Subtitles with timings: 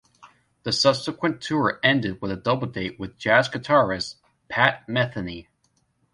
[0.63, 4.15] The subsequent tour ended with a double date with Jazz guitarist
[4.49, 5.45] Pat Metheny.